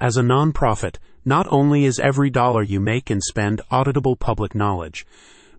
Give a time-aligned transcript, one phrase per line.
[0.00, 5.04] As a nonprofit, not only is every dollar you make and spend auditable public knowledge,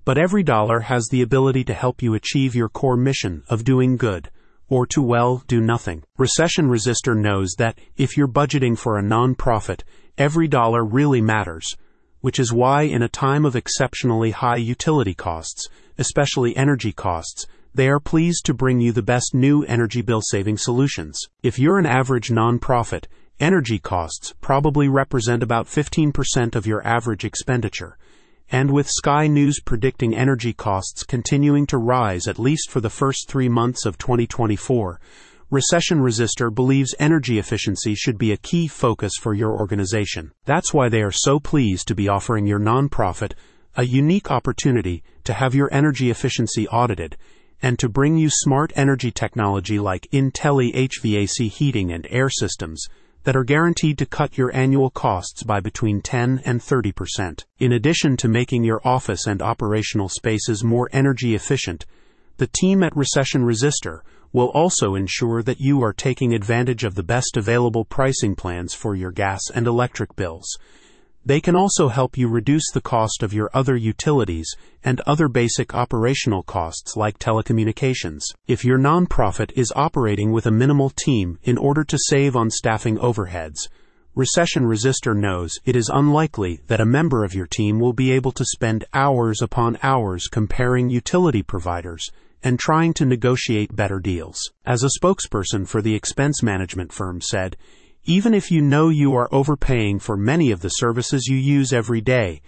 [0.06, 3.98] but every dollar has the ability to help you achieve your core mission of doing
[3.98, 4.32] good,
[4.70, 6.04] or to well do nothing.
[6.18, 9.82] Recession Resister knows that if you're budgeting for a nonprofit,
[10.18, 11.76] every dollar really matters,
[12.22, 15.68] which is why in a time of exceptionally high utility costs,
[15.98, 20.58] especially energy costs, they are pleased to bring you the best new energy bill saving
[20.58, 21.20] solutions.
[21.44, 23.06] If you're an average nonprofit,
[23.40, 27.98] energy costs probably represent about 15% of your average expenditure
[28.52, 33.30] and with Sky News predicting energy costs continuing to rise at least for the first
[33.30, 35.00] three months of 2024,
[35.52, 40.32] Recession Resister believes energy efficiency should be a key focus for your organization.
[40.46, 43.34] That's why they are so pleased to be offering your nonprofit
[43.76, 47.18] a unique opportunity to have your energy efficiency audited
[47.62, 52.88] and to bring you smart energy technology like Intelli HVAC heating and air systems
[53.24, 57.46] that are guaranteed to cut your annual costs by between 10 and 30 percent.
[57.60, 61.86] In addition to making your office and operational spaces more energy efficient,
[62.38, 67.04] the team at Recession Resister will also ensure that you are taking advantage of the
[67.04, 70.58] best available pricing plans for your gas and electric bills
[71.30, 74.48] they can also help you reduce the cost of your other utilities
[74.84, 78.22] and other basic operational costs like telecommunications.
[78.48, 82.98] If your nonprofit is operating with a minimal team in order to save on staffing
[82.98, 83.60] overheads,
[84.16, 88.32] Recession Resister knows it is unlikely that a member of your team will be able
[88.32, 92.10] to spend hours upon hours comparing utility providers
[92.42, 94.40] and trying to negotiate better deals.
[94.66, 97.56] As a spokesperson for the expense management firm said,
[98.06, 102.02] even if you know you are overpaying for many of the services you use every
[102.02, 102.42] day,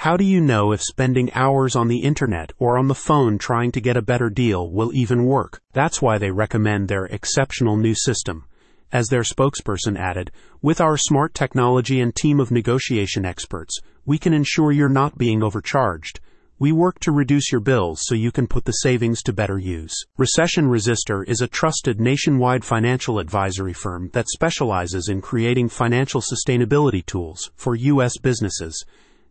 [0.00, 3.72] how do you know if spending hours on the internet or on the phone trying
[3.72, 5.62] to get a better deal will even work?
[5.72, 8.44] That's why they recommend their exceptional new system.
[8.92, 14.34] As their spokesperson added, with our smart technology and team of negotiation experts, we can
[14.34, 16.20] ensure you're not being overcharged.
[16.58, 19.94] We work to reduce your bills so you can put the savings to better use.
[20.16, 27.04] Recession Resister is a trusted nationwide financial advisory firm that specializes in creating financial sustainability
[27.04, 28.16] tools for U.S.
[28.16, 28.86] businesses.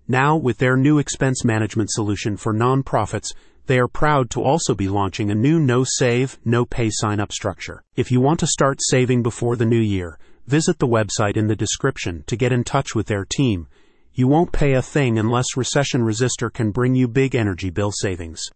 [0.08, 3.34] Now, with their new expense management solution for nonprofits,
[3.66, 7.32] they are proud to also be launching a new no save, no pay sign up
[7.32, 7.84] structure.
[7.96, 11.56] If you want to start saving before the new year, visit the website in the
[11.56, 13.68] description to get in touch with their team
[14.16, 18.50] you won't pay a thing unless Recession Resister can bring you big energy bill savings.